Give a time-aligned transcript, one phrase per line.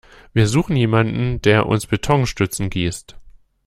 [0.33, 3.17] Wir suchen jemanden, der uns Betonstützen gießt.